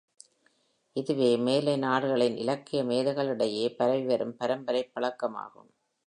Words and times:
இதுவே 0.95 1.37
மேலை 1.37 1.77
நாடுகளின் 1.77 2.37
இலக்கிய 2.37 2.83
மேதைகளிடையே 2.83 3.75
பரவிவரும் 3.75 4.35
பரம்பரைப் 4.39 4.91
பழக்கமாகும். 4.95 5.69